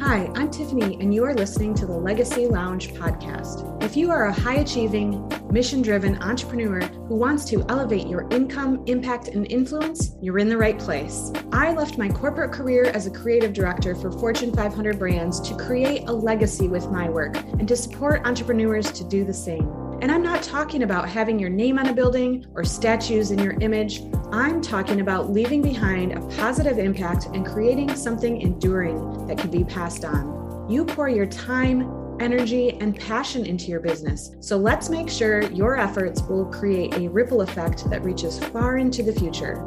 [0.00, 3.82] Hi, I'm Tiffany, and you are listening to the Legacy Lounge podcast.
[3.82, 8.84] If you are a high achieving, mission driven entrepreneur who wants to elevate your income,
[8.86, 11.32] impact, and influence, you're in the right place.
[11.50, 16.08] I left my corporate career as a creative director for Fortune 500 brands to create
[16.08, 19.68] a legacy with my work and to support entrepreneurs to do the same.
[20.00, 23.54] And I'm not talking about having your name on a building or statues in your
[23.60, 24.00] image.
[24.32, 29.64] I'm talking about leaving behind a positive impact and creating something enduring that can be
[29.64, 30.66] passed on.
[30.68, 34.32] You pour your time, energy, and passion into your business.
[34.40, 39.02] So let's make sure your efforts will create a ripple effect that reaches far into
[39.02, 39.64] the future.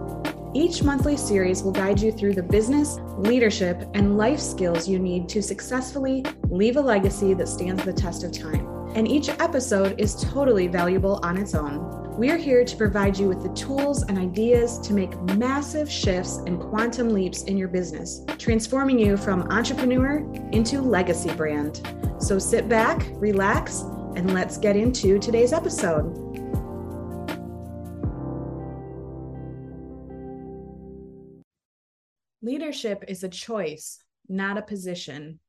[0.54, 5.28] Each monthly series will guide you through the business, leadership, and life skills you need
[5.30, 10.16] to successfully leave a legacy that stands the test of time and each episode is
[10.16, 12.01] totally valuable on its own.
[12.18, 16.38] We are here to provide you with the tools and ideas to make massive shifts
[16.46, 20.18] and quantum leaps in your business, transforming you from entrepreneur
[20.52, 21.82] into legacy brand.
[22.20, 23.82] So sit back, relax,
[24.18, 26.12] and let's get into today's episode.
[32.42, 35.40] Leadership is a choice, not a position.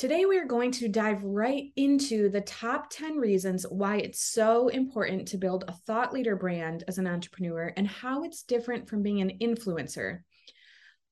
[0.00, 4.68] Today, we are going to dive right into the top 10 reasons why it's so
[4.68, 9.02] important to build a thought leader brand as an entrepreneur and how it's different from
[9.02, 10.20] being an influencer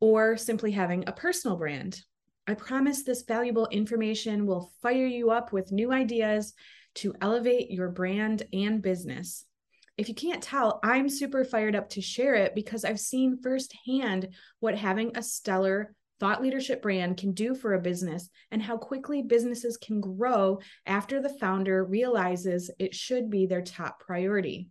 [0.01, 2.01] or simply having a personal brand.
[2.47, 6.55] I promise this valuable information will fire you up with new ideas
[6.95, 9.45] to elevate your brand and business.
[9.99, 14.29] If you can't tell, I'm super fired up to share it because I've seen firsthand
[14.61, 19.23] what having a stellar thought leadership brand can do for a business and how quickly
[19.23, 24.69] businesses can grow after the founder realizes it should be their top priority.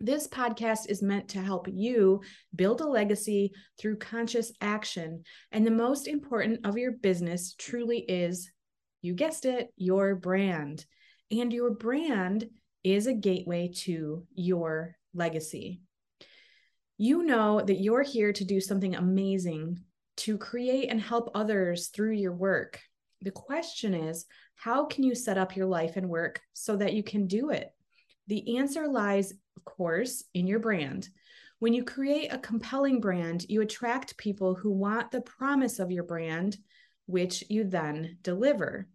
[0.00, 2.22] This podcast is meant to help you
[2.56, 5.22] build a legacy through conscious action.
[5.52, 8.50] And the most important of your business truly is,
[9.00, 10.84] you guessed it, your brand.
[11.30, 12.48] And your brand
[12.82, 15.82] is a gateway to your legacy.
[16.98, 19.78] You know that you're here to do something amazing
[20.18, 22.80] to create and help others through your work.
[23.22, 27.02] The question is, how can you set up your life and work so that you
[27.02, 27.72] can do it?
[28.26, 31.08] The answer lies, of course, in your brand.
[31.58, 36.04] When you create a compelling brand, you attract people who want the promise of your
[36.04, 36.56] brand,
[37.06, 38.88] which you then deliver.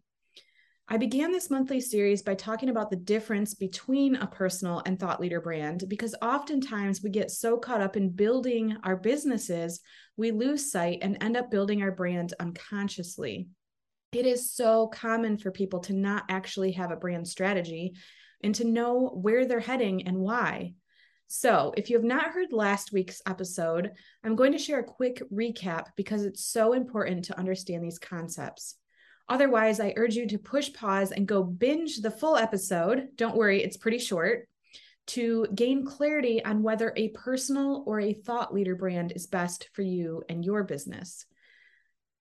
[0.90, 5.20] I began this monthly series by talking about the difference between a personal and thought
[5.20, 9.82] leader brand because oftentimes we get so caught up in building our businesses,
[10.16, 13.50] we lose sight and end up building our brand unconsciously.
[14.14, 17.96] It is so common for people to not actually have a brand strategy
[18.42, 20.76] and to know where they're heading and why.
[21.28, 23.92] So, if you have not heard last week's episode,
[24.24, 28.76] I'm going to share a quick recap because it's so important to understand these concepts.
[29.30, 33.10] Otherwise, I urge you to push pause and go binge the full episode.
[33.16, 34.48] Don't worry, it's pretty short
[35.08, 39.82] to gain clarity on whether a personal or a thought leader brand is best for
[39.82, 41.26] you and your business.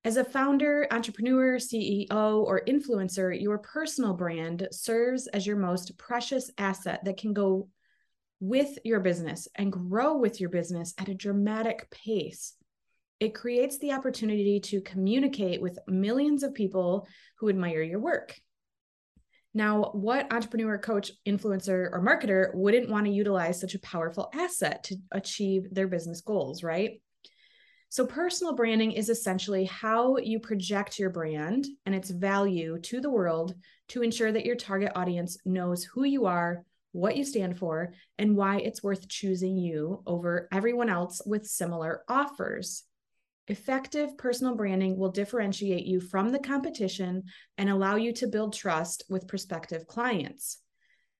[0.04, 2.08] As a founder, entrepreneur, CEO,
[2.44, 7.68] or influencer, your personal brand serves as your most precious asset that can go
[8.38, 12.54] with your business and grow with your business at a dramatic pace
[13.20, 17.06] it creates the opportunity to communicate with millions of people
[17.38, 18.38] who admire your work.
[19.54, 24.84] Now, what entrepreneur, coach, influencer, or marketer wouldn't want to utilize such a powerful asset
[24.84, 27.00] to achieve their business goals, right?
[27.88, 33.08] So, personal branding is essentially how you project your brand and its value to the
[33.08, 33.54] world
[33.88, 36.62] to ensure that your target audience knows who you are,
[36.92, 42.02] what you stand for, and why it's worth choosing you over everyone else with similar
[42.08, 42.84] offers.
[43.48, 47.22] Effective personal branding will differentiate you from the competition
[47.58, 50.58] and allow you to build trust with prospective clients.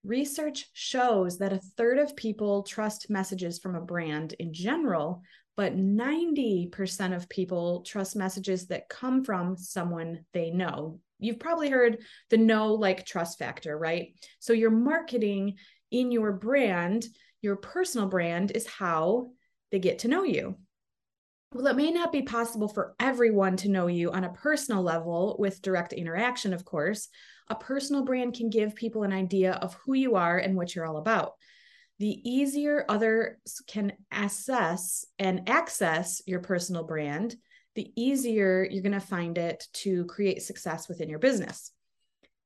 [0.02, 5.22] Research shows that a third of people trust messages from a brand in general,
[5.56, 11.00] but 90% of people trust messages that come from someone they know.
[11.18, 11.98] You've probably heard
[12.28, 14.14] the know, like, trust factor, right?
[14.38, 15.56] So, your marketing
[15.90, 17.06] in your brand,
[17.40, 19.30] your personal brand, is how
[19.70, 20.56] they get to know you.
[21.52, 25.36] Well, it may not be possible for everyone to know you on a personal level
[25.38, 27.08] with direct interaction, of course.
[27.48, 30.86] A personal brand can give people an idea of who you are and what you're
[30.86, 31.34] all about.
[31.98, 37.36] The easier others can assess and access your personal brand,
[37.74, 41.70] the easier you're going to find it to create success within your business.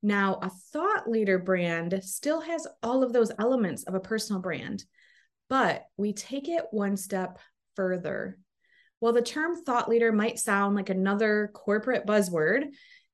[0.02, 4.84] Now, a thought leader brand still has all of those elements of a personal brand,
[5.48, 7.38] but we take it one step
[7.74, 8.38] further
[9.00, 12.66] While the term thought leader might sound like another corporate buzzword,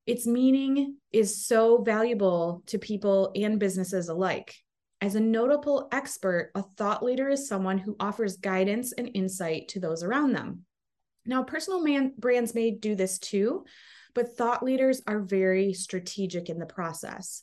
[0.05, 4.55] its meaning is so valuable to people and businesses alike.
[5.01, 9.81] As a notable expert, a thought leader is someone who offers guidance and insight to
[9.81, 10.65] those around them.
[11.25, 13.65] Now, personal man- brands may do this too,
[14.15, 17.43] but thought leaders are very strategic in the process.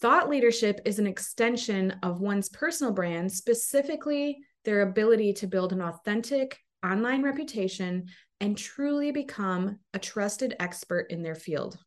[0.00, 5.80] Thought leadership is an extension of one's personal brand, specifically their ability to build an
[5.80, 6.58] authentic
[6.92, 8.06] online reputation
[8.40, 11.78] and truly become a trusted expert in their field.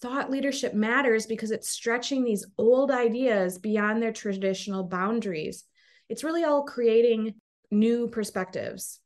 [0.00, 5.64] Thought leadership matters because it's stretching these old ideas beyond their traditional boundaries.
[6.08, 7.34] It's really all creating
[7.70, 8.98] new perspectives.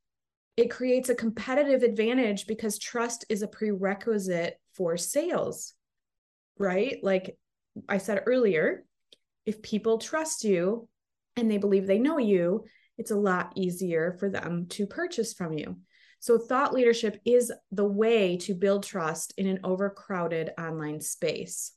[0.57, 5.75] It creates a competitive advantage because trust is a prerequisite for sales,
[6.59, 6.99] right?
[7.03, 7.37] Like
[7.89, 8.85] I said earlier,
[9.45, 10.89] if people trust you
[11.37, 12.65] and they believe they know you,
[12.99, 15.77] it's a lot easier for them to purchase from you.
[16.19, 21.73] So, thought leadership is the way to build trust in an overcrowded online space.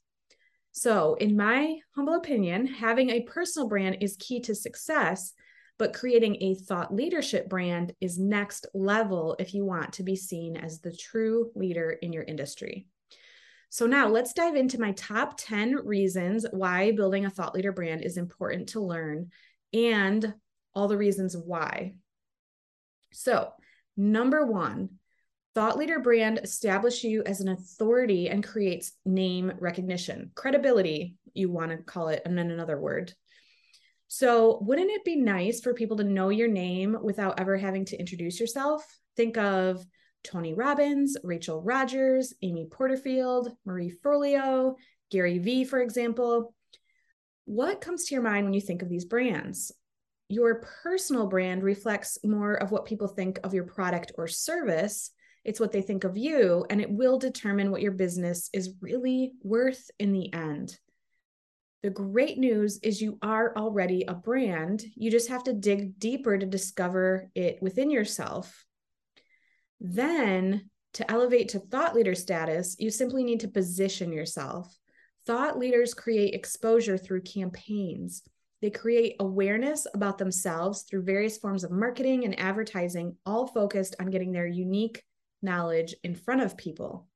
[0.71, 5.33] So, in my humble opinion, having a personal brand is key to success,
[5.77, 10.55] but creating a thought leadership brand is next level if you want to be seen
[10.55, 12.87] as the true leader in your industry.
[13.69, 18.03] So, now let's dive into my top 10 reasons why building a thought leader brand
[18.03, 19.31] is important to learn
[19.73, 20.33] and
[20.73, 21.95] all the reasons why.
[23.11, 23.51] So,
[23.97, 24.89] number one,
[25.55, 31.71] thought leader brand establish you as an authority and creates name recognition, credibility, you want
[31.71, 33.13] to call it, and then another word.
[34.07, 37.99] So, wouldn't it be nice for people to know your name without ever having to
[37.99, 38.83] introduce yourself?
[39.15, 39.85] Think of
[40.23, 44.75] Tony Robbins, Rachel Rogers, Amy Porterfield, Marie Forleo,
[45.11, 46.53] Gary Vee, for example.
[47.45, 49.71] What comes to your mind when you think of these brands?
[50.29, 55.11] Your personal brand reflects more of what people think of your product or service.
[55.43, 59.33] It's what they think of you, and it will determine what your business is really
[59.41, 60.77] worth in the end.
[61.81, 64.83] The great news is you are already a brand.
[64.95, 68.65] You just have to dig deeper to discover it within yourself.
[69.79, 74.77] Then, to elevate to thought leader status, you simply need to position yourself.
[75.25, 78.23] Thought leaders create exposure through campaigns.
[78.61, 84.09] They create awareness about themselves through various forms of marketing and advertising, all focused on
[84.09, 85.03] getting their unique
[85.41, 87.07] knowledge in front of people.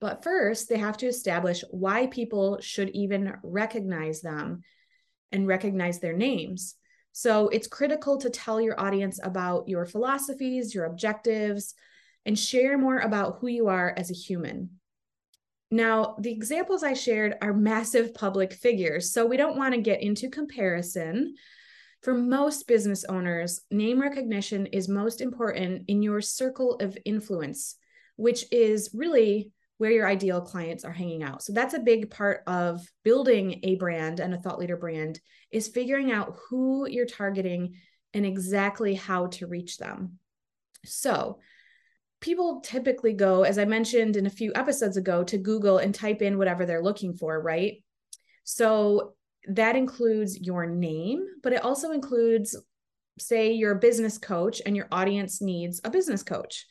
[0.00, 4.62] But first, they have to establish why people should even recognize them
[5.30, 6.74] and recognize their names.
[7.12, 11.74] So it's critical to tell your audience about your philosophies, your objectives,
[12.26, 14.79] and share more about who you are as a human.
[15.70, 20.02] Now, the examples I shared are massive public figures, so we don't want to get
[20.02, 21.34] into comparison.
[22.02, 27.76] For most business owners, name recognition is most important in your circle of influence,
[28.16, 31.42] which is really where your ideal clients are hanging out.
[31.42, 35.20] So that's a big part of building a brand and a thought leader brand
[35.50, 37.74] is figuring out who you're targeting
[38.12, 40.18] and exactly how to reach them.
[40.84, 41.38] So,
[42.20, 46.22] people typically go, as I mentioned in a few episodes ago, to Google and type
[46.22, 47.82] in whatever they're looking for, right?
[48.44, 49.14] So
[49.48, 52.56] that includes your name, but it also includes,
[53.18, 56.66] say, you're a business coach and your audience needs a business coach.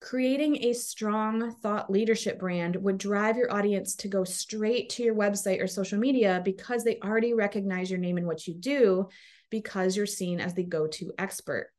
[0.00, 5.14] Creating a strong thought leadership brand would drive your audience to go straight to your
[5.14, 9.08] website or social media because they already recognize your name and what you do
[9.50, 11.70] because you're seen as the go to expert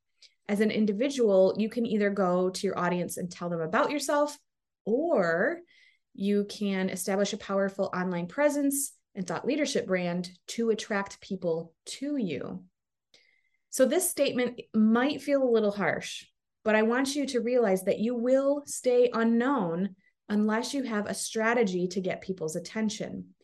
[0.49, 4.35] as an individual, you can either go to your audience and tell them about yourself,
[4.83, 5.59] or
[6.15, 12.17] you can establish a powerful online presence and thought leadership brand to attract people to
[12.17, 12.63] you.
[13.69, 16.25] So, this statement might feel a little harsh,
[16.65, 19.95] but I want you to realize that you will stay unknown
[20.29, 23.35] unless you have a strategy to get people's attention.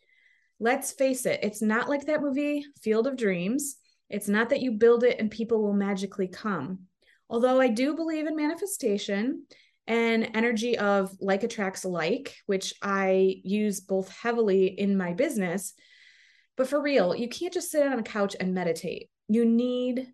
[0.59, 3.75] Let's face it, it's not like that movie, Field of Dreams.
[4.09, 6.87] It's not that you build it and people will magically come.
[7.29, 9.45] Although I do believe in manifestation
[9.87, 15.73] and energy of like attracts like, which I use both heavily in my business.
[16.57, 19.09] But for real, you can't just sit on a couch and meditate.
[19.27, 20.07] You need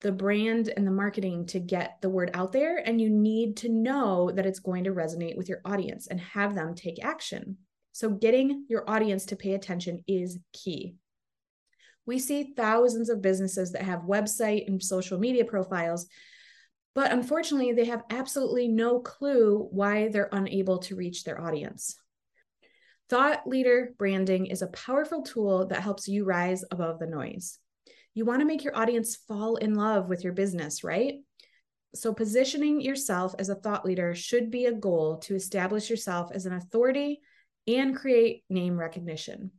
[0.00, 3.68] the brand and the marketing to get the word out there, and you need to
[3.68, 7.56] know that it's going to resonate with your audience and have them take action.
[7.92, 10.96] So, getting your audience to pay attention is key.
[12.06, 16.06] We see thousands of businesses that have website and social media profiles
[16.94, 21.96] but unfortunately, they have absolutely no clue why they're unable to reach their audience.
[23.10, 27.58] Thought leader branding is a powerful tool that helps you rise above the noise.
[28.14, 31.16] You want to make your audience fall in love with your business, right?
[31.94, 36.46] So, positioning yourself as a thought leader should be a goal to establish yourself as
[36.46, 37.20] an authority
[37.66, 39.50] and create name recognition.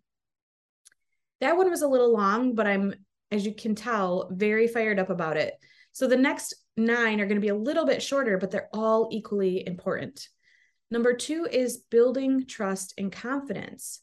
[1.41, 2.93] That one was a little long, but I'm,
[3.31, 5.53] as you can tell, very fired up about it.
[5.91, 9.10] So, the next nine are going to be a little bit shorter, but they're all
[9.12, 10.27] equally important.
[10.91, 14.01] Number two is building trust and confidence.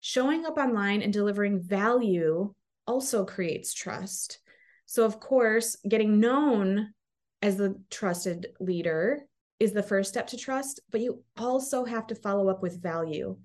[0.00, 2.52] Showing up online and delivering value
[2.86, 4.38] also creates trust.
[4.86, 6.92] So, of course, getting known
[7.40, 9.22] as the trusted leader
[9.60, 13.36] is the first step to trust, but you also have to follow up with value.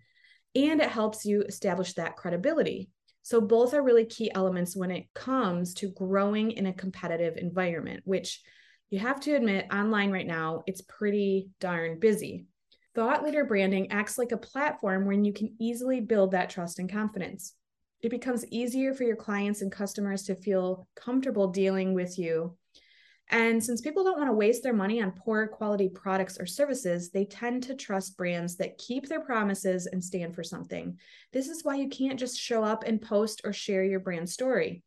[0.56, 2.90] And it helps you establish that credibility.
[3.22, 8.02] So, both are really key elements when it comes to growing in a competitive environment,
[8.06, 8.42] which
[8.90, 12.46] you have to admit, online right now, it's pretty darn busy.
[12.96, 16.92] Thought leader branding acts like a platform where you can easily build that trust and
[16.92, 17.54] confidence.
[18.02, 22.58] It becomes easier for your clients and customers to feel comfortable dealing with you.
[23.32, 27.12] And since people don't want to waste their money on poor quality products or services,
[27.12, 30.98] they tend to trust brands that keep their promises and stand for something.
[31.32, 34.84] This is why you can't just show up and post or share your brand story.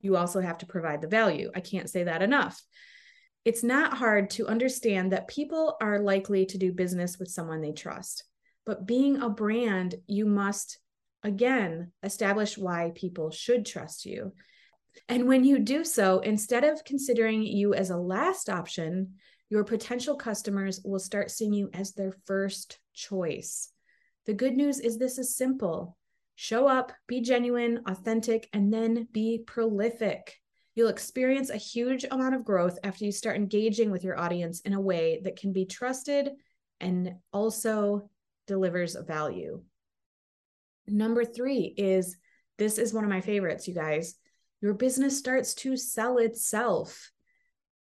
[0.00, 1.50] You also have to provide the value.
[1.54, 2.62] I can't say that enough
[3.44, 7.72] it's not hard to understand that people are likely to do business with someone they
[7.72, 8.24] trust.
[8.64, 10.78] But being a brand, you must
[11.22, 14.32] again establish why people should trust you.
[15.08, 19.14] And when you do so, instead of considering you as a last option,
[19.50, 23.70] your potential customers will start seeing you as their first choice.
[24.26, 25.96] The good news is this is simple
[26.36, 30.40] show up, be genuine, authentic, and then be prolific.
[30.74, 34.72] You'll experience a huge amount of growth after you start engaging with your audience in
[34.72, 36.30] a way that can be trusted
[36.80, 38.10] and also
[38.48, 39.62] delivers value.
[40.88, 42.16] Number three is
[42.58, 44.16] this is one of my favorites, you guys.
[44.60, 47.10] Your business starts to sell itself.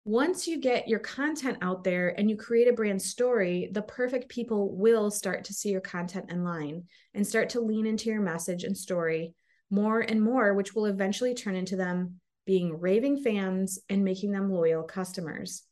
[0.05, 4.29] Once you get your content out there and you create a brand story, the perfect
[4.29, 6.83] people will start to see your content online
[7.15, 9.33] and start to lean into your message and story
[9.71, 14.51] more and more, which will eventually turn into them being raving fans and making them
[14.51, 15.63] loyal customers.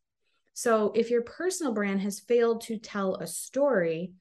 [0.55, 4.13] So, if your personal brand has failed to tell a story,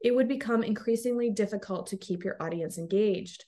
[0.00, 3.44] it would become increasingly difficult to keep your audience engaged.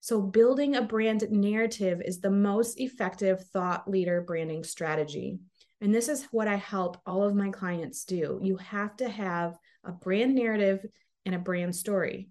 [0.00, 5.38] So, building a brand narrative is the most effective thought leader branding strategy.
[5.80, 8.38] And this is what I help all of my clients do.
[8.42, 10.84] You have to have a brand narrative
[11.24, 12.28] and a brand story.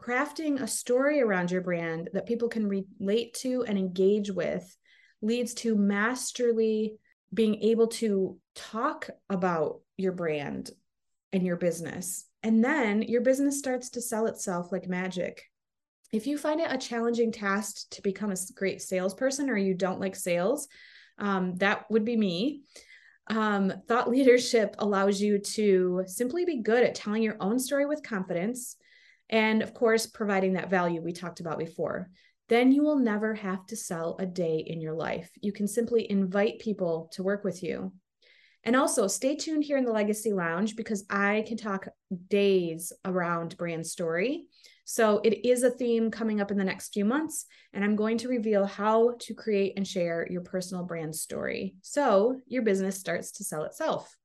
[0.00, 4.74] Crafting a story around your brand that people can relate to and engage with
[5.20, 6.96] leads to masterly
[7.32, 10.70] being able to talk about your brand
[11.32, 12.26] and your business.
[12.42, 15.49] And then your business starts to sell itself like magic.
[16.12, 20.00] If you find it a challenging task to become a great salesperson or you don't
[20.00, 20.68] like sales,
[21.18, 22.62] um, that would be me.
[23.28, 28.02] Um, thought leadership allows you to simply be good at telling your own story with
[28.02, 28.76] confidence
[29.28, 32.10] and, of course, providing that value we talked about before
[32.50, 35.30] then you will never have to sell a day in your life.
[35.40, 37.92] You can simply invite people to work with you.
[38.64, 41.86] And also stay tuned here in the Legacy Lounge because I can talk
[42.28, 44.48] days around brand story.
[44.92, 48.18] So it is a theme coming up in the next few months, and I'm going
[48.18, 53.30] to reveal how to create and share your personal brand story so your business starts
[53.32, 54.16] to sell itself.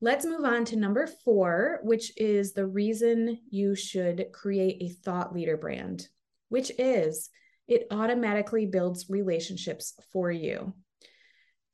[0.00, 5.32] Let's move on to number four, which is the reason you should create a thought
[5.32, 6.08] leader brand
[6.50, 7.30] which is
[7.66, 10.74] it automatically builds relationships for you.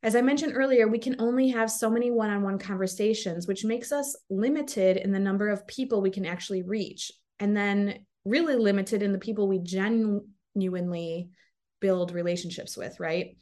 [0.02, 3.64] As I mentioned earlier, we can only have so many one on one conversations, which
[3.64, 8.56] makes us limited in the number of people we can actually reach, and then really
[8.56, 11.30] limited in the people we genuinely
[11.80, 13.36] build relationships with, right?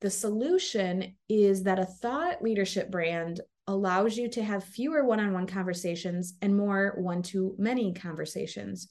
[0.00, 5.32] The solution is that a thought leadership brand allows you to have fewer one on
[5.32, 8.88] one conversations and more one to many conversations.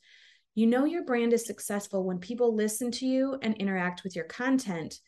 [0.55, 4.25] You know your brand is successful when people listen to you and interact with your
[4.25, 4.99] content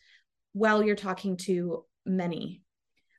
[0.53, 2.62] while you're talking to many.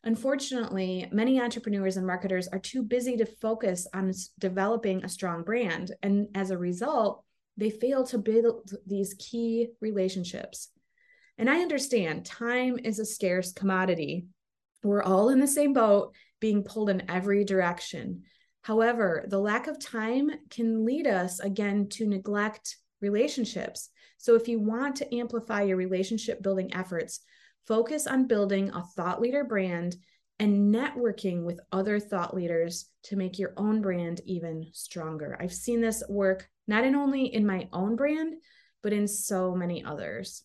[0.04, 5.92] Unfortunately, many entrepreneurs and marketers are too busy to focus on developing a strong brand.
[6.02, 7.24] And as a result,
[7.56, 10.68] they fail to build these key relationships.
[11.38, 14.26] And I understand time is a scarce commodity.
[14.82, 18.24] We're all in the same boat, being pulled in every direction.
[18.60, 23.88] However, the lack of time can lead us again to neglect relationships.
[24.18, 27.20] So, if you want to amplify your relationship building efforts,
[27.66, 29.96] focus on building a thought leader brand
[30.38, 35.36] and networking with other thought leaders to make your own brand even stronger.
[35.40, 38.34] I've seen this work not in only in my own brand,
[38.82, 40.42] but in so many others.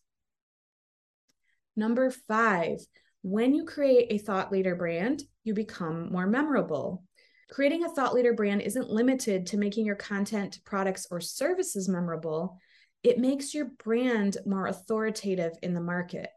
[1.76, 2.80] Number five,
[3.22, 7.04] When you create a thought leader brand, you become more memorable.
[7.52, 12.58] Creating a thought leader brand isn't limited to making your content, products, or services memorable.
[13.04, 16.30] It makes your brand more authoritative in the market.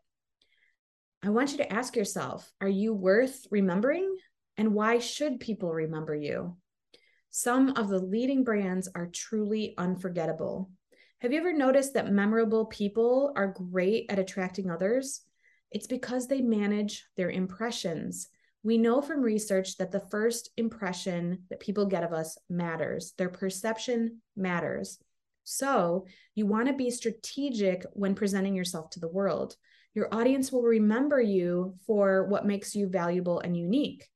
[1.25, 4.17] I want you to ask yourself Are you worth remembering?
[4.57, 6.57] And why should people remember you?
[7.31, 10.71] Some of the leading brands are truly unforgettable.
[11.21, 15.23] Have you ever noticed that memorable people are great at attracting others?
[15.71, 18.29] It's because they manage their impressions.
[18.65, 23.29] We know from research that the first impression that people get of us matters, their
[23.29, 24.99] perception matters.
[25.45, 29.57] So, you want to be strategic when presenting yourself to the world.
[29.95, 34.09] Your audience will remember you for what makes you valuable and unique.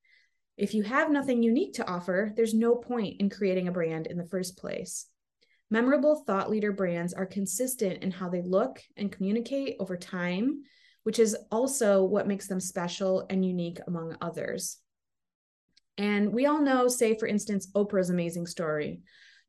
[0.56, 4.16] If you have nothing unique to offer, there's no point in creating a brand in
[4.16, 5.06] the first place.
[5.71, 10.62] Memorable thought leader brands are consistent in how they look and communicate over time,
[11.02, 14.78] which is also what makes them special and unique among others.
[15.99, 19.00] And we all know, say, for instance, Oprah's amazing story.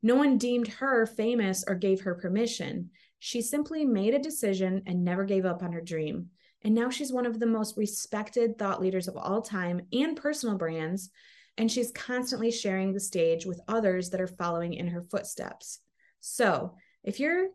[0.02, 2.90] No one deemed her famous or gave her permission.
[3.18, 6.28] She simply made a decision and never gave up on her dream.
[6.62, 10.56] And now she's one of the most respected thought leaders of all time and personal
[10.56, 11.10] brands.
[11.56, 15.80] And she's constantly sharing the stage with others that are following in her footsteps.
[16.20, 17.48] So if you're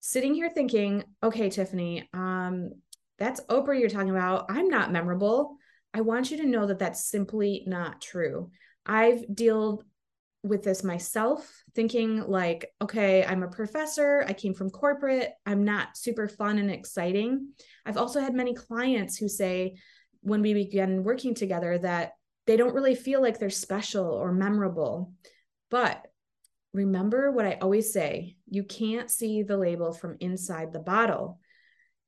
[0.00, 2.70] sitting here thinking, okay, Tiffany, um,
[3.18, 4.46] that's Oprah you're talking about.
[4.50, 5.56] I'm not memorable.
[5.94, 8.50] I want you to know that that's simply not true.
[8.84, 9.84] I've dealt
[10.48, 15.96] with this myself, thinking like, okay, I'm a professor, I came from corporate, I'm not
[15.96, 17.48] super fun and exciting.
[17.84, 19.76] I've also had many clients who say,
[20.22, 22.12] when we began working together, that
[22.46, 25.12] they don't really feel like they're special or memorable.
[25.70, 26.04] But
[26.72, 31.40] remember what I always say you can't see the label from inside the bottle.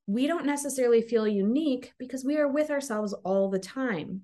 [0.07, 4.23] We don't necessarily feel unique because we are with ourselves all the time.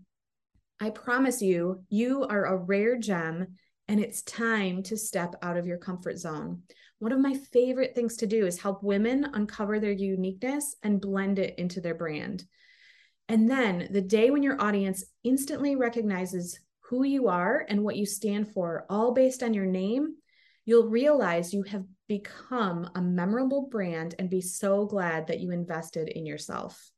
[0.81, 3.57] I promise you, you are a rare gem
[3.89, 6.63] and it's time to step out of your comfort zone.
[6.99, 11.39] One of my favorite things to do is help women uncover their uniqueness and blend
[11.39, 12.45] it into their brand.
[13.29, 18.07] And then the day when your audience instantly recognizes who you are and what you
[18.07, 20.15] stand for, all based on your name,
[20.65, 26.09] you'll realize you have become a memorable brand and be so glad that you invested
[26.09, 26.91] in yourself.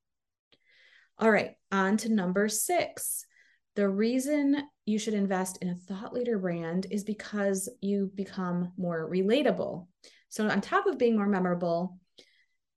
[1.19, 3.26] All right, on to number six.
[3.77, 9.09] The reason you should invest in a thought leader brand is because you become more
[9.09, 9.87] relatable.
[10.31, 11.99] So, on top of being more memorable,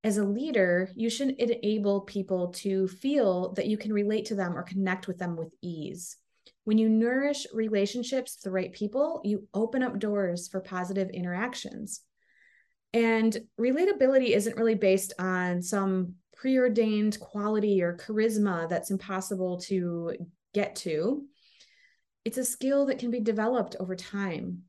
[0.03, 4.57] as a leader, you should enable people to feel that you can relate to them
[4.57, 6.17] or connect with them with ease.
[6.65, 12.01] When you nourish relationships with the right people, you open up doors for positive interactions.
[12.93, 20.13] And relatability isn't really based on some preordained quality or charisma that's impossible to
[20.53, 21.25] get to.
[22.25, 24.63] It's a skill that can be developed over time.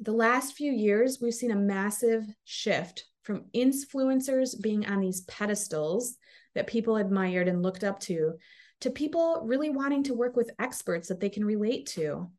[0.00, 6.16] The last few years, we've seen a massive shift from influencers being on these pedestals
[6.54, 8.34] that people admired and looked up to,
[8.80, 12.30] to people really wanting to work with experts that they can relate to.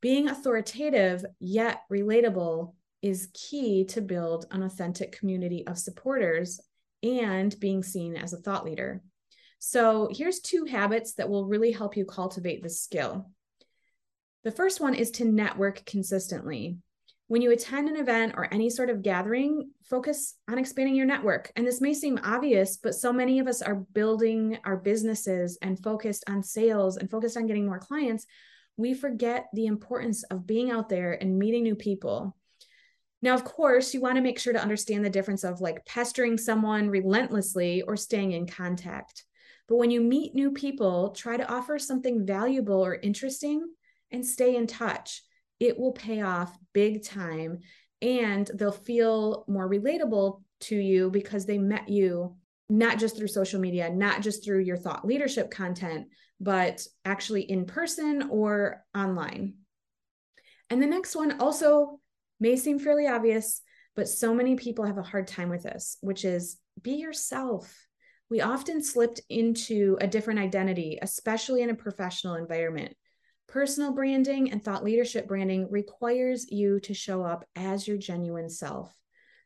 [0.00, 6.60] Being authoritative yet relatable is key to build an authentic community of supporters
[7.02, 9.02] and being seen as a thought leader.
[9.64, 13.30] So here's two habits that will really help you cultivate this skill.
[14.42, 16.78] The first one is to network consistently.
[17.28, 21.52] When you attend an event or any sort of gathering, focus on expanding your network.
[21.54, 25.80] And this may seem obvious, but so many of us are building our businesses and
[25.80, 28.26] focused on sales and focused on getting more clients.
[28.76, 32.36] We forget the importance of being out there and meeting new people.
[33.22, 36.36] Now, of course, you want to make sure to understand the difference of like pestering
[36.36, 39.24] someone relentlessly or staying in contact.
[39.68, 43.66] But when you meet new people, try to offer something valuable or interesting
[44.10, 45.22] and stay in touch.
[45.60, 47.60] It will pay off big time
[48.00, 52.36] and they'll feel more relatable to you because they met you
[52.68, 56.08] not just through social media, not just through your thought leadership content,
[56.40, 59.54] but actually in person or online.
[60.70, 62.00] And the next one also
[62.40, 63.60] may seem fairly obvious,
[63.94, 67.86] but so many people have a hard time with this, which is be yourself
[68.32, 72.96] we often slipped into a different identity, especially in a professional environment.
[73.46, 78.90] Personal branding and thought leadership branding requires you to show up as your genuine self.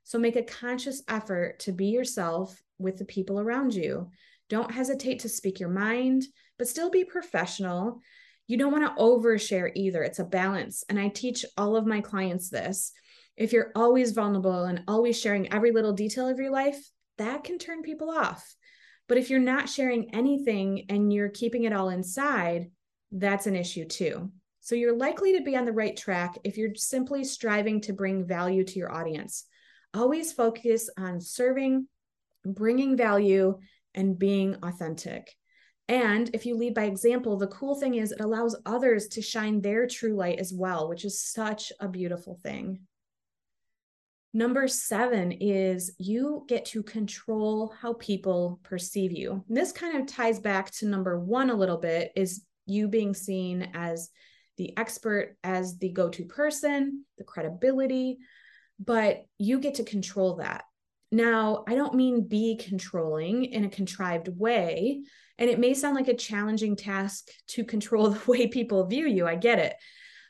[0.04, 4.08] So make a conscious effort to be yourself with the people around you.
[4.48, 6.22] Don't hesitate to speak your mind,
[6.56, 8.00] but still be professional.
[8.46, 10.04] You don't want to overshare either.
[10.04, 10.84] It's a balance.
[10.88, 12.92] And I teach all of my clients this.
[13.36, 17.58] If you're always vulnerable and always sharing every little detail of your life, that can
[17.58, 18.54] turn people off.
[19.08, 22.70] But if you're not sharing anything and you're keeping it all inside,
[23.12, 24.32] that's an issue too.
[24.60, 28.26] So you're likely to be on the right track if you're simply striving to bring
[28.26, 29.44] value to your audience.
[29.94, 31.86] Always focus on serving,
[32.44, 33.58] bringing value,
[33.94, 35.32] and being authentic.
[35.88, 39.60] And if you lead by example, the cool thing is it allows others to shine
[39.60, 42.80] their true light as well, which is such a beautiful thing.
[44.36, 49.42] Number seven is you get to control how people perceive you.
[49.48, 53.14] And this kind of ties back to number one a little bit is you being
[53.14, 54.10] seen as
[54.58, 58.18] the expert, as the go to person, the credibility,
[58.78, 60.64] but you get to control that.
[61.10, 65.00] Now, I don't mean be controlling in a contrived way.
[65.38, 69.26] And it may sound like a challenging task to control the way people view you.
[69.26, 69.76] I get it.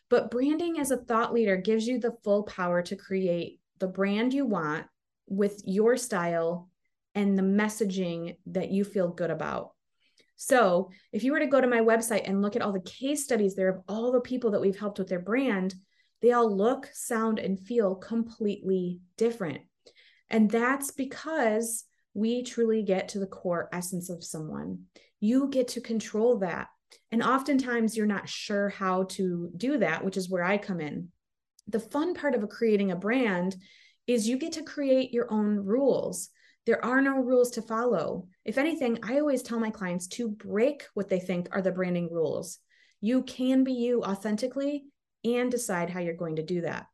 [0.08, 4.32] But branding as a thought leader gives you the full power to create the brand
[4.32, 4.86] you want
[5.28, 6.68] with your style
[7.14, 9.72] and the messaging that you feel good about.
[10.36, 13.24] So, if you were to go to my website and look at all the case
[13.24, 15.74] studies there of all the people that we've helped with their brand,
[16.20, 19.62] they all look, sound, and feel completely different.
[20.28, 24.84] And that's because we truly get to the core essence of someone.
[25.20, 26.68] You get to control that.
[27.10, 31.08] And oftentimes you're not sure how to do that, which is where I come in.
[31.68, 33.56] The fun part of creating a brand
[34.06, 36.30] is you get to create your own rules.
[36.64, 38.28] There are no rules to follow.
[38.44, 42.08] If anything, I always tell my clients to break what they think are the branding
[42.12, 42.58] rules.
[43.00, 44.84] You can be you authentically
[45.24, 46.86] and decide how you're going to do that.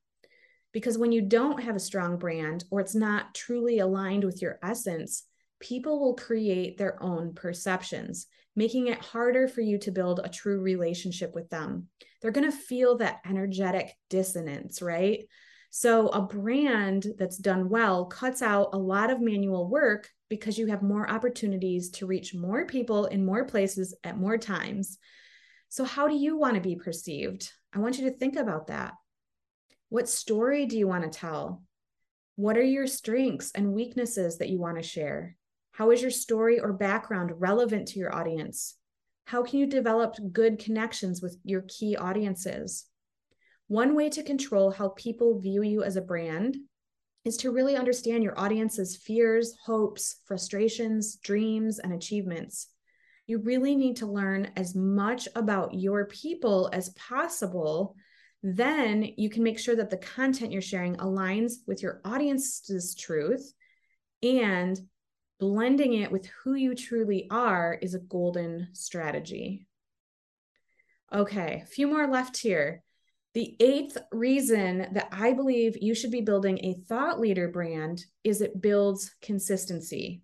[0.73, 4.59] Because when you don't have a strong brand or it's not truly aligned with your
[4.63, 5.25] essence,
[5.63, 10.61] people will create their own perceptions, making it harder for you to build a true
[10.61, 11.87] relationship with them.
[12.21, 15.25] They're going to feel that energetic dissonance, right?
[15.71, 20.67] So, a brand that's done well cuts out a lot of manual work because you
[20.67, 24.99] have more opportunities to reach more people in more places at more times.
[25.71, 27.51] So, how do you want to be perceived?
[27.73, 28.93] I want you to think about that.
[29.89, 31.63] What story do you want to tell?
[32.37, 35.37] What are your strengths and weaknesses that you want to share?
[35.73, 38.77] How is your story or background relevant to your audience?
[39.25, 42.87] How can you develop good connections with your key audiences?
[43.69, 46.57] One way to control how people view you as a brand
[47.25, 52.69] is to really understand your audience's fears, hopes, frustrations, dreams, and achievements.
[53.27, 57.97] You really need to learn as much about your people as possible
[58.43, 63.53] then you can make sure that the content you're sharing aligns with your audience's truth
[64.23, 64.79] and
[65.43, 69.67] blending it with who you truly are is a golden strategy.
[71.13, 72.85] Okay, a few more left here.
[73.35, 78.41] The eighth reason that I believe you should be building a thought leader brand is
[78.41, 80.23] it builds consistency.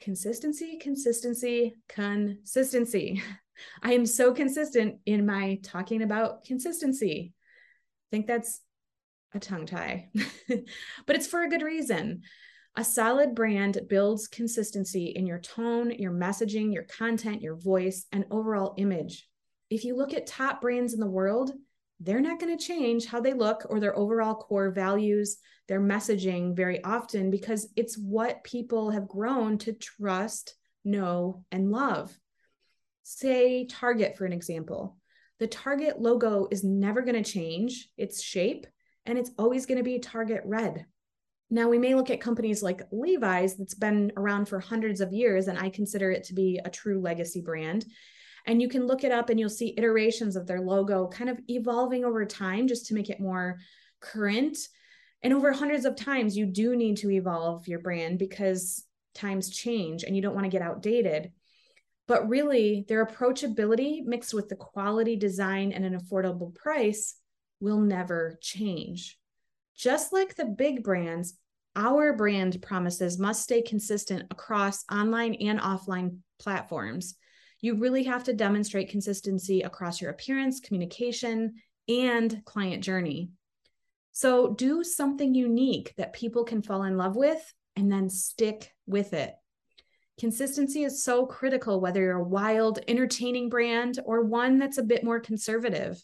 [0.00, 3.22] Consistency, consistency, consistency.
[3.84, 7.32] I am so consistent in my talking about consistency.
[7.32, 8.60] I think that's
[9.34, 10.08] a tongue tie,
[11.06, 12.22] but it's for a good reason.
[12.74, 18.24] A solid brand builds consistency in your tone, your messaging, your content, your voice, and
[18.30, 19.28] overall image.
[19.68, 21.52] If you look at top brands in the world,
[22.00, 25.36] they're not going to change how they look or their overall core values,
[25.68, 30.54] their messaging very often because it's what people have grown to trust,
[30.84, 32.18] know, and love.
[33.02, 34.96] Say Target, for an example.
[35.38, 38.66] The Target logo is never going to change its shape,
[39.04, 40.86] and it's always going to be Target red.
[41.52, 45.48] Now, we may look at companies like Levi's that's been around for hundreds of years,
[45.48, 47.84] and I consider it to be a true legacy brand.
[48.46, 51.38] And you can look it up and you'll see iterations of their logo kind of
[51.48, 53.58] evolving over time just to make it more
[54.00, 54.56] current.
[55.22, 60.04] And over hundreds of times, you do need to evolve your brand because times change
[60.04, 61.32] and you don't want to get outdated.
[62.08, 67.14] But really, their approachability mixed with the quality design and an affordable price
[67.60, 69.18] will never change.
[69.76, 71.34] Just like the big brands,
[71.76, 77.14] our brand promises must stay consistent across online and offline platforms.
[77.60, 81.54] You really have to demonstrate consistency across your appearance, communication,
[81.88, 83.30] and client journey.
[84.12, 87.42] So do something unique that people can fall in love with
[87.76, 89.34] and then stick with it.
[90.18, 95.02] Consistency is so critical, whether you're a wild, entertaining brand or one that's a bit
[95.02, 96.02] more conservative.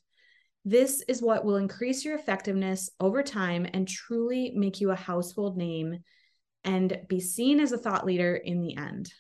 [0.69, 5.57] This is what will increase your effectiveness over time and truly make you a household
[5.57, 6.01] name
[6.63, 9.11] and be seen as a thought leader in the end.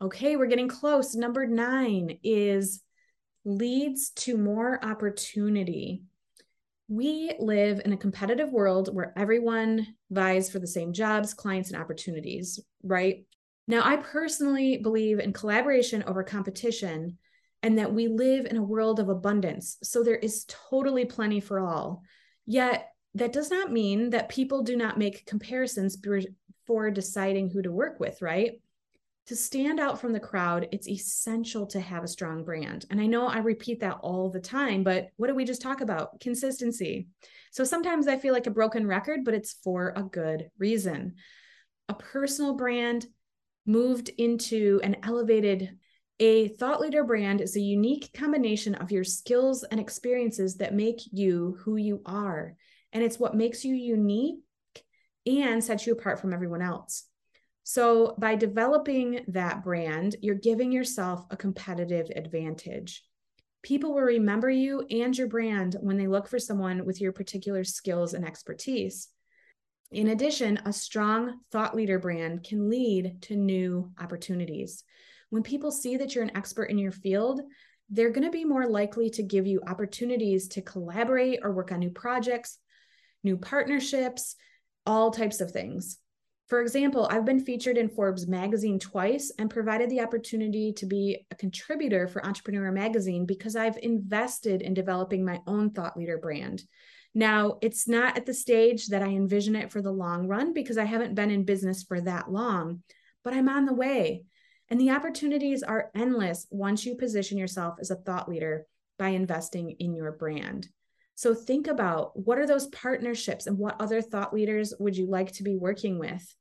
[0.00, 1.14] Okay, we're getting close.
[1.14, 2.80] Number nine is
[3.44, 6.02] leads to more opportunity
[6.88, 11.80] we live in a competitive world where everyone vies for the same jobs, clients, and
[11.80, 13.24] opportunities, right?
[13.66, 17.18] Now, I personally believe in collaboration over competition
[17.62, 19.78] and that we live in a world of abundance.
[19.82, 22.02] So there is totally plenty for all.
[22.46, 27.72] Yet, that does not mean that people do not make comparisons before deciding who to
[27.72, 28.60] work with, right?
[29.26, 32.86] To stand out from the crowd, it's essential to have a strong brand.
[32.90, 35.80] And I know I repeat that all the time, but what did we just talk
[35.80, 36.20] about?
[36.20, 37.08] Consistency.
[37.50, 41.16] So sometimes I feel like a broken record, but it's for a good reason.
[41.88, 43.06] A personal brand
[43.66, 45.77] moved into an elevated
[46.20, 51.00] a thought leader brand is a unique combination of your skills and experiences that make
[51.12, 52.54] you who you are.
[52.92, 54.40] And it's what makes you unique
[55.26, 57.04] and sets you apart from everyone else.
[57.62, 63.04] So, by developing that brand, you're giving yourself a competitive advantage.
[63.62, 67.64] People will remember you and your brand when they look for someone with your particular
[67.64, 69.08] skills and expertise.
[69.90, 74.82] In addition, a strong thought leader brand can lead to new opportunities.
[75.30, 77.40] When people see that you're an expert in your field,
[77.90, 81.80] they're going to be more likely to give you opportunities to collaborate or work on
[81.80, 82.58] new projects,
[83.24, 84.36] new partnerships,
[84.84, 85.98] all types of things.
[86.48, 91.26] For example, I've been featured in Forbes magazine twice and provided the opportunity to be
[91.30, 96.62] a contributor for Entrepreneur magazine because I've invested in developing my own thought leader brand.
[97.14, 100.78] Now, it's not at the stage that I envision it for the long run because
[100.78, 102.82] I haven't been in business for that long,
[103.24, 104.24] but I'm on the way.
[104.70, 108.66] And the opportunities are endless once you position yourself as a thought leader
[108.98, 110.68] by investing in your brand.
[111.14, 115.32] So think about what are those partnerships and what other thought leaders would you like
[115.32, 116.34] to be working with?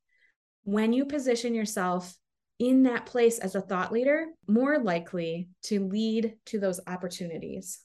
[0.63, 2.15] When you position yourself
[2.59, 7.79] in that place as a thought leader, more likely to lead to those opportunities.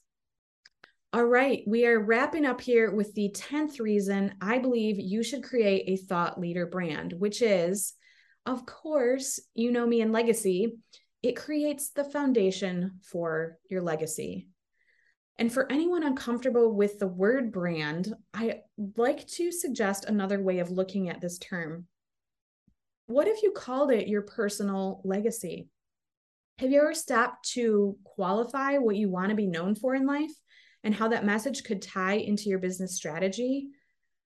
[1.13, 5.43] All right, we are wrapping up here with the 10th reason I believe you should
[5.43, 7.93] create a thought leader brand, which is,
[8.45, 10.77] of course, you know me and legacy,
[11.21, 14.47] it creates the foundation for your legacy.
[15.39, 18.61] And for anyone uncomfortable with the word brand, I
[18.97, 21.87] like to suggest another way of looking at this term.
[23.07, 25.69] What if you called it your personal legacy?
[26.59, 30.31] Have you ever stopped to qualify what you want to be known for in life?
[30.83, 33.69] and how that message could tie into your business strategy,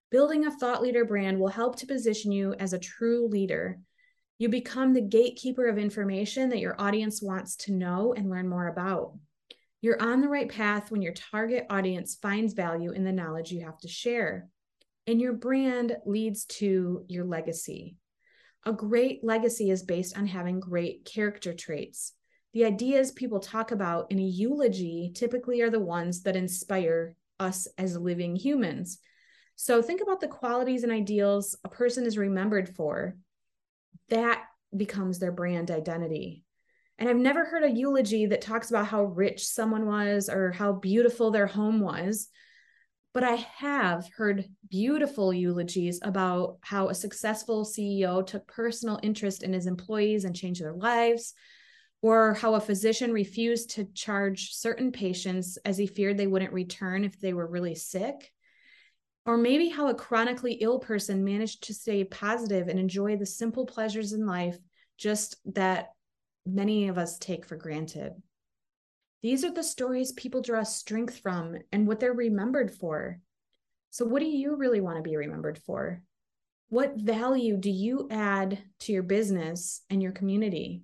[0.10, 3.80] building a thought leader brand will help to position you as a true leader.
[4.38, 8.68] You become the gatekeeper of information that your audience wants to know and learn more
[8.68, 9.18] about.
[9.82, 13.66] You're on the right path when your target audience finds value in the knowledge you
[13.66, 14.50] have to share.
[15.06, 17.96] And your brand leads to your legacy.
[18.66, 22.14] A great legacy is based on having great character traits
[22.58, 27.68] the ideas people talk about in a eulogy typically are the ones that inspire us
[27.78, 28.98] as living humans.
[29.56, 33.16] So think about the qualities and ideals a person is remembered for.
[34.10, 34.44] That
[34.76, 36.44] becomes their brand identity.
[36.98, 40.74] And I've never heard a eulogy that talks about how rich someone was or how
[40.74, 42.30] beautiful their home was.
[43.14, 49.54] But I have heard beautiful eulogies about how a successful CEO took personal interest in
[49.54, 51.34] his employees and changed their lives,
[52.02, 57.04] or how a physician refused to charge certain patients as he feared they wouldn't return
[57.04, 58.32] if they were really sick.
[59.28, 63.66] Or maybe how a chronically ill person managed to stay positive and enjoy the simple
[63.66, 64.58] pleasures in life,
[64.98, 65.90] just that
[66.46, 68.14] many of us take for granted.
[69.22, 73.20] These are the stories people draw strength from and what they're remembered for.
[73.90, 76.02] So, what do you really want to be remembered for?
[76.70, 80.84] What value do you add to your business and your community?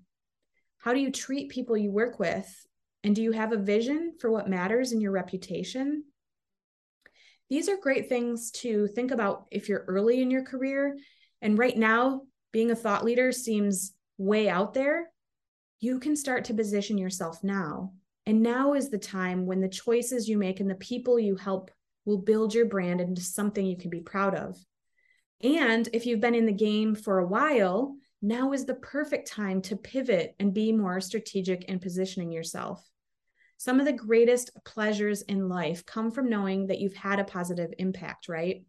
[0.80, 2.68] How do you treat people you work with?
[3.06, 6.04] And do you have a vision for what matters in your reputation?
[7.50, 10.98] These are great things to think about if you're early in your career.
[11.42, 15.12] And right now, being a thought leader seems way out there.
[15.80, 17.94] You can start to position yourself now.
[18.26, 21.72] And now is the time when the choices you make and the people you help
[22.06, 24.58] will build your brand into something you can be proud of.
[25.42, 29.62] And if you've been in the game for a while, now is the perfect time
[29.64, 32.82] to pivot and be more strategic in positioning yourself.
[33.64, 37.74] Some of the greatest pleasures in life come from knowing that you've had a positive
[37.78, 38.66] impact, right?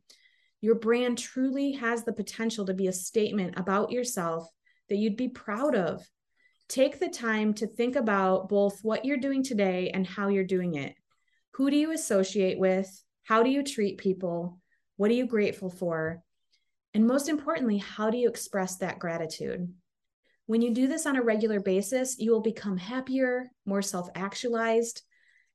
[0.61, 4.49] Your brand truly has the potential to be a statement about yourself
[4.89, 6.09] that you'd be proud of.
[6.69, 10.77] Take the time to think about both what you're doing today and how you're doing
[10.77, 10.95] it.
[11.55, 12.89] Who do you associate with?
[13.25, 14.61] How do you treat people?
[14.97, 16.23] What are you grateful for?
[16.95, 19.75] And most importantly, how do you express that gratitude?
[20.47, 25.03] When you do this on a regular basis, you will become happier, more self actualized,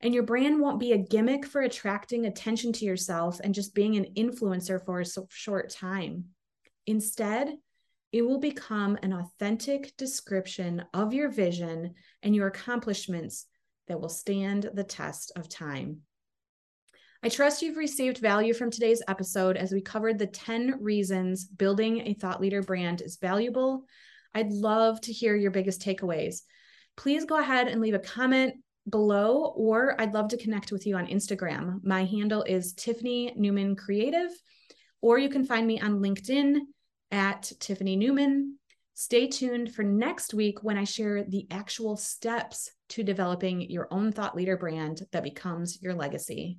[0.01, 3.97] and your brand won't be a gimmick for attracting attention to yourself and just being
[3.97, 6.25] an influencer for a short time.
[6.87, 7.55] Instead,
[8.11, 13.45] it will become an authentic description of your vision and your accomplishments
[13.87, 16.01] that will stand the test of time.
[17.21, 22.07] I trust you've received value from today's episode as we covered the 10 reasons building
[22.07, 23.85] a thought leader brand is valuable.
[24.33, 26.41] I'd love to hear your biggest takeaways.
[26.97, 28.55] Please go ahead and leave a comment
[28.89, 31.83] below, or I'd love to connect with you on Instagram.
[31.83, 34.29] My handle is Tiffany Newman Creative,
[35.01, 36.59] or you can find me on LinkedIn
[37.11, 38.57] at Tiffany Newman.
[38.95, 44.11] Stay tuned for next week when I share the actual steps to developing your own
[44.11, 46.57] thought leader brand that becomes your legacy.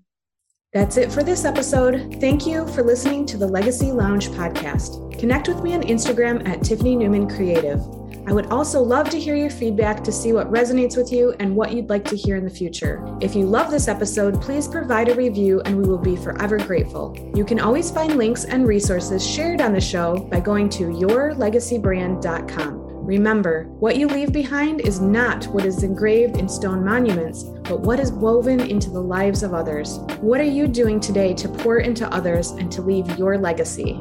[0.73, 2.17] That's it for this episode.
[2.21, 5.19] Thank you for listening to the Legacy Lounge podcast.
[5.19, 7.81] Connect with me on Instagram at Tiffany Newman Creative.
[8.29, 11.57] I would also love to hear your feedback to see what resonates with you and
[11.57, 13.05] what you'd like to hear in the future.
[13.21, 17.17] If you love this episode, please provide a review and we will be forever grateful.
[17.35, 22.80] You can always find links and resources shared on the show by going to yourlegacybrand.com.
[23.11, 27.99] Remember, what you leave behind is not what is engraved in stone monuments, but what
[27.99, 29.99] is woven into the lives of others.
[30.21, 34.01] What are you doing today to pour into others and to leave your legacy?